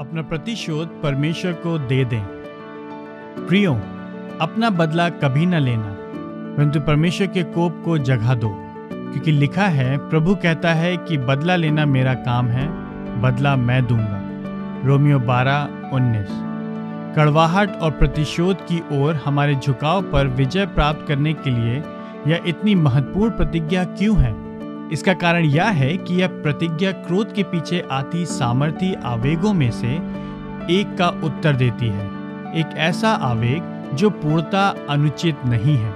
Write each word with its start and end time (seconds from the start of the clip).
अपना 0.00 0.22
प्रतिशोध 0.22 1.02
परमेश्वर 1.02 1.52
को 1.52 1.78
दे 1.78 2.04
दें। 2.04 2.22
प्रियो, 3.48 3.72
अपना 4.40 4.70
बदला 4.70 5.08
कभी 5.08 5.46
न 5.46 5.54
लेना, 5.54 5.96
परंतु 6.56 6.80
परमेश्वर 6.80 7.26
के 7.26 7.42
कोप 7.42 7.82
को 7.84 7.98
जगह 7.98 8.34
दो, 8.34 8.48
क्योंकि 8.92 9.32
लिखा 9.32 9.64
है, 9.64 9.98
प्रभु 9.98 10.34
कहता 10.34 10.74
है 10.74 10.96
कि 10.96 11.18
बदला 11.18 11.56
लेना 11.56 11.86
मेरा 11.86 12.14
काम 12.14 12.46
है, 12.46 12.68
बदला 13.20 13.56
मैं 13.56 13.86
दूँगा। 13.86 14.20
रोमियो 14.86 15.18
बारह, 15.18 15.68
उन्नीस। 15.92 16.28
कड़वाहट 17.16 17.76
और 17.76 17.90
प्रतिशोध 17.90 18.56
की 18.72 18.82
ओर 18.92 19.14
हमारे 19.14 19.54
झुकाव 19.54 20.02
पर 20.02 20.26
विजय 20.26 20.66
प्राप्त 20.66 21.04
करने 21.08 21.32
के 21.32 21.50
लिए 21.50 21.82
यह 22.26 22.44
इतनी 22.46 22.74
महत्वपूर्ण 22.74 23.36
प्रतिज्ञा 23.36 23.84
क्यों 23.84 24.16
है? 24.18 24.49
इसका 24.92 25.14
कारण 25.14 25.44
यह 25.44 25.64
है 25.64 25.96
कि 25.96 26.14
यह 26.14 26.28
प्रतिज्ञा 26.28 26.92
क्रोध 26.92 27.34
के 27.34 27.42
पीछे 27.42 27.84
आती 27.90 28.26
सामर्थ्य 28.26 29.00
आवेगों 29.04 29.52
में 29.52 29.70
से 29.70 29.88
एक 30.80 30.96
का 30.98 31.08
उत्तर 31.08 31.56
देती 31.56 31.86
है। 31.86 32.06
एक 32.60 32.66
ऐसा 32.76 33.10
आवेग 33.10 33.90
जो 33.94 34.10
पूर्णता 34.10 34.74
अनुचित 34.90 35.36
नहीं 35.46 35.76
है। 35.76 35.92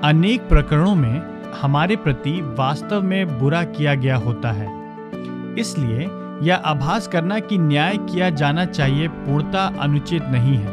अनेक 0.00 0.48
प्रकरणों 0.48 0.94
में 0.94 1.22
हमारे 1.60 1.96
प्रति 1.96 2.30
वास्तव 2.30 3.02
में 3.02 3.38
बुरा 3.38 3.64
किया 3.64 3.94
गया 3.94 4.16
होता 4.16 4.52
है। 4.52 4.68
इसलिए 5.58 6.10
यह 6.42 6.56
आभास 6.56 7.06
करना 7.06 7.38
कि 7.38 7.58
न्याय 7.58 7.96
किया 7.96 8.30
जाना 8.30 8.64
चाहिए 8.64 9.08
पूर्णता 9.08 9.72
अनुचित 9.80 10.22
नहीं 10.24 10.56
है। 10.56 10.72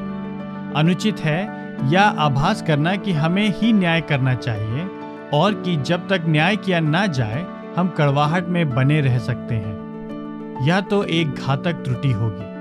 अनुचित 0.73 1.20
है 1.20 1.39
या 1.91 2.01
आभास 2.01 2.61
करना 2.61 2.95
कि 2.95 3.11
हमें 3.11 3.53
ही 3.55 3.73
न्याय 3.73 4.01
करना 4.01 4.34
चाहिए। 4.34 4.84
और 5.34 5.53
कि 5.53 5.75
जब 5.75 6.07
तक 6.07 6.21
न्याय 6.25 6.55
किया 6.55 6.79
ना 6.79 7.07
जाए, 7.07 7.45
हम 7.77 7.88
कड़वाहट 7.88 8.47
में 8.47 8.75
बने 8.75 9.02
रह 9.02 9.17
सकते 9.17 9.55
हैं। 9.55 9.85
यह 10.67 10.81
तो 10.81 11.03
एक 11.03 11.31
घातक 11.31 11.73
त्रुटि 11.73 12.11
होगी। 12.11 12.55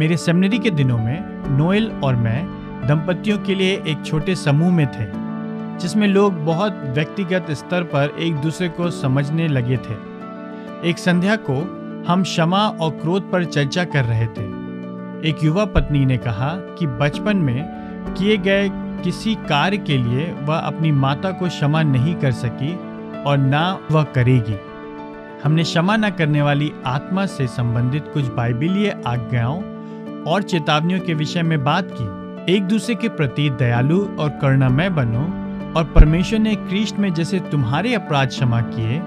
मेरे 0.00 0.16
सेमिनरी 0.16 0.58
के 0.58 0.70
दिनों 0.70 0.98
में, 0.98 1.24
नोएल 1.58 1.90
और 2.04 2.16
मैं 2.16 2.46
दंपतियों 2.86 3.38
के 3.38 3.54
लिए 3.54 3.82
एक 3.86 4.06
छोटे 4.06 4.34
समूह 4.34 4.72
में 4.72 4.86
थे, 4.86 5.06
जिसमें 5.78 6.08
लोग 6.08 6.44
बहुत 6.44 6.82
व्यक्तिगत 6.84 7.46
स्तर 7.50 7.82
पर 7.82 8.16
एक 8.18 8.36
दूसरे 8.36 8.68
को 8.68 8.90
समझने 8.90 9.48
लगे 9.48 9.76
थे। 9.76 10.08
एक 10.90 10.98
संध्या 10.98 11.36
को 11.36 11.78
हम 12.08 12.22
क्षमा 12.22 12.68
और 12.68 12.90
क्रोध 12.90 13.32
पर 13.32 13.44
चर्चा 13.44 13.84
कर 13.84 14.04
रहे 14.04 14.26
थे। 14.26 14.58
एक 15.28 15.36
युवा 15.42 15.64
पत्नी 15.64 16.06
ने 16.06 16.16
कहा 16.16 16.48
कि 16.48 16.86
बचपन 16.86 17.36
में 17.36 17.68
किए 18.18 18.36
गए 18.36 18.70
किसी 19.04 19.34
कार्य 19.34 19.76
के 19.76 19.96
लिए 19.98 20.32
वह 20.42 20.56
अपनी 20.56 20.92
माता 20.92 21.30
को 21.30 21.48
क्षमा 21.48 21.82
नहीं 21.82 22.14
कर 22.14 22.32
सकी 22.32 22.74
और 23.22 23.38
ना 23.38 23.78
वह 23.90 24.02
करेगी। 24.02 24.56
हमने 25.44 25.62
क्षमा 25.62 25.96
न 25.96 26.10
करने 26.10 26.42
वाली 26.42 26.72
आत्मा 26.86 27.26
से 27.26 27.46
संबंधित 27.46 28.04
कुछ 28.14 28.24
बाइबिलीय 28.24 29.02
आज्ञाओं 29.06 29.62
और 30.22 30.42
चेतावनियों 30.42 31.00
के 31.00 31.14
विषय 31.14 31.42
में 31.42 31.64
बात 31.64 31.88
की। 31.92 32.54
एक 32.54 32.62
दूसरे 32.62 32.94
के 32.94 33.08
प्रति 33.08 33.50
दयालु 33.50 34.08
और 34.18 34.28
करुणामय 34.28 34.90
बनो 34.90 35.22
और 35.78 35.84
परमेश्वर 35.84 36.38
ने 36.38 36.54
क्रिस्ट 36.54 36.98
में 36.98 37.14
जैसे 37.14 37.40
तुम्हारे 37.40 37.94
अपराध 37.94 38.28
क्षमा 38.28 38.60
किए, 38.60 38.98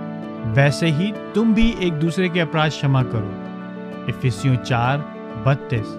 वैसे 0.52 0.88
ही 0.88 1.14
तुम 1.36 1.54
भी 1.54 1.76
एक 1.82 1.94
दूसरे 1.94 2.30
के 2.30 2.40
अपराध 2.40 2.70
क्षमा 2.70 3.04
करो। 3.04 4.08
इफिसियों 4.10 4.56
चार 4.56 4.98
बत्तीस। 5.48 5.98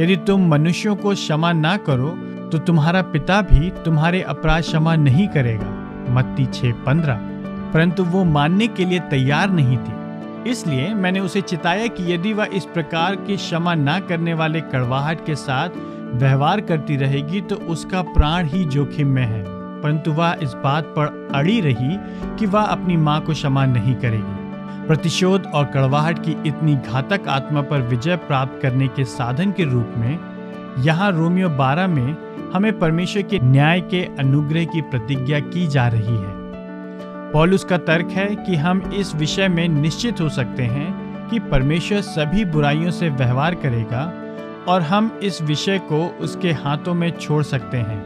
यदि 0.00 0.16
तुम 0.16 0.48
मनुष्यों 0.48 0.96
को 0.96 1.14
क्षमा 1.14 1.52
ना 1.52 1.76
करो 1.76 2.18
तो 2.52 2.58
तुम्हारा 2.58 3.02
पिता 3.02 3.40
भी 3.42 3.70
तुम्हारे 3.70 4.22
अपराध 4.22 4.62
क्षमा 4.62 4.96
नहीं 4.96 5.28
करेगा। 5.28 5.66
मत्ती 6.10 6.46
छः 6.46 6.72
पंद्रह। 6.72 7.18
परंतु 7.72 8.04
वो 8.04 8.24
मानने 8.24 8.68
के 8.68 8.84
लिए 8.84 9.00
तैयार 9.00 9.50
नहीं 9.50 9.76
थी। 9.76 10.50
इसलिए 10.50 10.94
मैंने 10.94 11.20
उसे 11.20 11.40
चिताया 11.40 11.86
कि 11.86 12.14
यदि 12.14 12.32
वह 12.32 12.48
इस 12.54 12.64
प्रकार 12.64 13.16
के 13.16 13.36
क्षमा 13.36 13.74
ना 13.74 14.00
करने 14.00 14.34
वाले 14.34 14.60
कड़वाहट 14.60 15.26
के 15.26 15.34
साथ 15.34 15.68
व्यवहार 16.14 16.60
करती 16.60 16.96
रहेगी 16.96 17.40
तो 17.40 17.56
उसका 17.56 18.02
प्राण 18.02 18.46
ही 18.46 18.64
जोखिम 18.64 19.08
में 19.08 19.26
है। 19.26 19.44
परंतु 19.82 20.12
वह 20.12 20.36
इस 20.42 20.52
बात 20.52 20.84
पर 20.84 21.28
अड़ी 21.34 21.60
रही 21.60 21.98
कि 22.36 22.46
वह 22.46 22.62
अपनी 22.62 22.96
माँ 22.96 23.20
को 23.20 23.32
क्षमा 23.32 23.66
नहीं 23.66 23.94
करेगी। 23.94 24.48
प्रतिशोध 24.86 25.46
और 25.54 25.64
कड़वाहट 25.64 26.18
की 26.18 26.36
इतनी 26.46 26.76
घातक 26.76 27.28
आत्मा 27.28 27.60
पर 27.60 27.80
विजय 27.80 28.16
प्राप्त 28.16 28.58
करने 28.62 28.88
के 28.88 29.04
साधन 29.04 29.52
के 29.52 29.64
रूप 29.64 29.94
में, 29.96 30.18
यहाँ 30.78 31.12
रोमियो 31.12 31.48
12 31.48 31.86
में 31.86 32.27
हमें 32.54 32.78
परमेश्वर 32.78 33.22
के 33.22 33.38
न्याय 33.42 33.80
के 33.80 34.02
अनुग्रह 34.18 34.64
की 34.64 34.80
प्रतिज्ञा 34.82 35.40
की 35.40 35.66
जा 35.66 35.86
रही 35.88 36.16
है। 36.16 36.36
पॉलुस 37.32 37.64
का 37.64 37.78
तर्क 37.78 38.10
है 38.10 38.26
कि 38.36 38.56
हम 38.56 38.80
इस 38.94 39.14
विषय 39.14 39.48
में 39.48 39.68
निश्चित 39.68 40.20
हो 40.20 40.28
सकते 40.28 40.62
हैं 40.62 41.28
कि 41.28 41.38
परमेश्वर 41.40 42.00
सभी 42.00 42.44
बुराइयों 42.44 42.90
से 42.90 43.08
व्यवहार 43.08 43.54
करेगा 43.54 44.04
और 44.68 44.82
हम 44.82 45.10
इस 45.22 45.42
विषय 45.42 45.78
को 45.78 46.04
उसके 46.20 46.52
हाथों 46.52 46.94
में 46.94 47.10
छोड़ 47.10 47.42
सकते 47.42 47.76
हैं, 47.76 48.00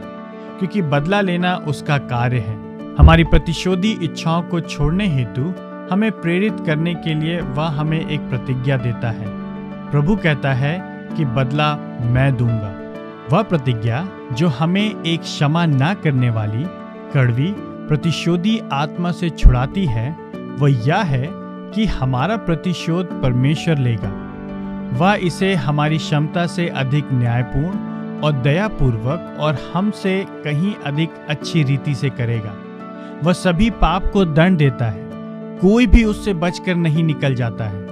क्योंकि 0.59 0.81
बदला 0.81 1.21
लेना 1.21 1.55
उसका 1.67 1.97
कार्य 1.97 2.39
है। 2.39 2.57
हमारी 2.95 3.23
प्रतिशोधी 3.23 3.91
इच्छाओं 4.03 4.41
को 4.41 4.59
छोड़ने 4.59 5.07
हेतु 5.07 5.53
हमें 5.91 6.11
प्रेरित 6.11 6.57
करने 6.65 6.93
के 6.95 7.13
लिए 7.13 7.39
वह 7.41 7.67
हमें 7.71 7.99
एक 7.99 8.29
प्रतिज्ञा 8.29 8.77
देता 8.77 9.09
है। 9.09 9.27
प्रभु 9.91 10.15
कहता 10.15 10.53
है 10.53 10.77
कि 11.17 11.25
बदला 11.25 11.75
मैं 12.05 12.35
दूँगा। 12.37 12.72
वह 13.31 13.41
प्रतिज्ञा 13.41 14.07
जो 14.31 14.47
हमें 14.47 15.03
एक 15.03 15.21
क्षमा 15.21 15.65
ना 15.65 15.93
करने 15.93 16.29
वाली, 16.29 16.63
कड़वी, 17.13 17.53
प्रतिशोधी 17.87 18.59
आत्मा 18.71 19.11
से 19.11 19.29
छुड़ाती 19.29 19.85
है, 19.85 20.09
वह 20.59 20.87
यह 20.87 21.01
है 21.03 21.29
कि 21.71 21.85
हमारा 21.85 22.37
प्रतिशोध 22.37 23.21
परमेश्वर 23.21 23.77
लेगा। 23.77 24.09
वह 24.93 25.13
इसे 25.13 25.53
हमारी 25.55 25.97
क्षमता 25.97 26.45
से 26.47 26.67
अधिक 26.67 27.13
न्यायपूर्ण 27.13 28.19
और 28.19 28.31
दयापूर्वक 28.31 29.37
और 29.39 29.57
हमसे 29.73 30.25
कहीं 30.43 30.73
अधिक 30.85 31.09
अच्छी 31.29 31.63
रीति 31.63 31.95
से 31.95 32.09
करेगा। 32.09 32.53
वह 33.23 33.33
सभी 33.33 33.69
पाप 33.69 34.11
को 34.13 34.25
दंड 34.25 34.57
देता 34.57 34.85
है, 34.85 35.09
कोई 35.59 35.87
भी 35.87 36.03
उससे 36.03 36.33
बचकर 36.33 36.75
नहीं 36.75 37.03
निकल 37.03 37.35
जाता 37.35 37.65
है। 37.65 37.82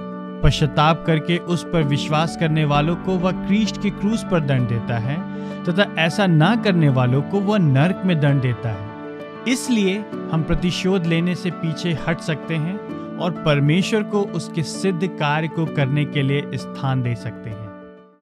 पश्चाताप 0.42 1.04
करके 1.06 1.36
उस 1.38 1.64
पर 1.64 1.82
विश्वास 1.82 2.36
करने 2.40 2.64
वालों 2.64 2.96
को 2.96 3.16
वह 3.18 3.46
क्रीस्ट 3.46 3.82
के 3.82 3.90
क्रूस 3.90 4.24
पर 4.30 4.40
दंड 4.40 4.68
देता 4.68 4.98
है, 4.98 5.16
तथा 5.64 5.86
ऐसा 5.98 6.26
ना 6.26 6.54
करने 6.56 6.88
वालों 6.88 7.22
को 7.22 7.40
वह 7.40 7.58
नरक 7.58 8.02
में 8.04 8.18
दंड 8.20 8.42
देता 8.42 8.68
है। 8.68 8.90
इसलिए 9.48 9.98
हम 10.32 10.42
प्रतिशोध 10.42 11.06
लेने 11.06 11.34
से 11.34 11.50
पीछे 11.50 11.98
हट 12.08 12.20
सकते 12.20 12.54
हैं 12.54 12.76
और 13.18 13.30
परमेश्वर 13.42 14.02
को 14.02 14.22
उसके 14.32 14.62
सिद्ध 14.62 15.06
कार्य 15.08 15.48
को 15.48 15.66
करने 15.66 16.04
के 16.04 16.22
लिए 16.22 16.42
स्थान 16.54 17.02
दे 17.02 17.14
सकते 17.14 17.50
हैं। 17.50 17.61